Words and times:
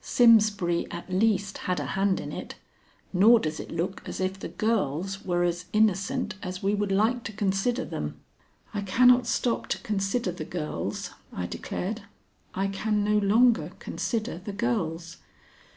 Simsbury, 0.00 0.86
at 0.92 1.12
least, 1.12 1.58
had 1.58 1.80
a 1.80 1.84
hand 1.86 2.20
in 2.20 2.30
it, 2.30 2.54
nor 3.12 3.40
does 3.40 3.58
it 3.58 3.72
look 3.72 4.00
as 4.08 4.20
if 4.20 4.38
the 4.38 4.46
girls 4.48 5.24
were 5.24 5.42
as 5.42 5.64
innocent 5.72 6.36
as 6.40 6.62
we 6.62 6.72
would 6.72 6.92
like 6.92 7.24
to 7.24 7.32
consider 7.32 7.84
them." 7.84 8.20
"I 8.72 8.82
cannot 8.82 9.26
stop 9.26 9.66
to 9.70 9.78
consider 9.78 10.30
the 10.30 10.44
girls," 10.44 11.10
I 11.32 11.46
declared. 11.46 12.02
"I 12.54 12.68
can 12.68 13.02
no 13.02 13.18
longer 13.18 13.72
consider 13.80 14.38
the 14.38 14.52
girls." 14.52 15.16